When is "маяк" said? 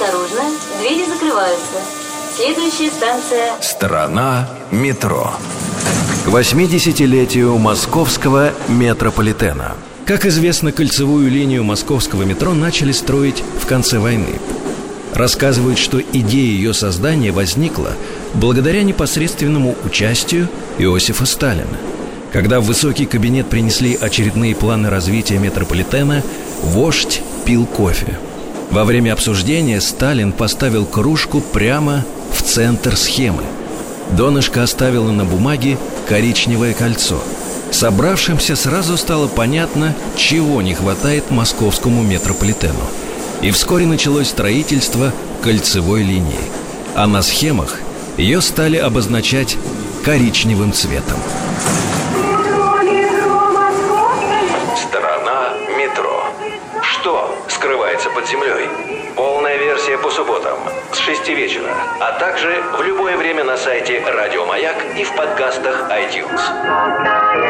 64.44-64.76